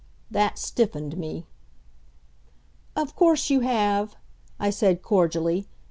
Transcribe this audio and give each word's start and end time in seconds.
That 0.31 0.57
stiffened 0.57 1.15
me. 1.15 1.45
"Of 2.95 3.15
course, 3.15 3.51
you 3.51 3.59
have," 3.59 4.15
I 4.59 4.71
said 4.71 5.03
cordially. 5.03 5.67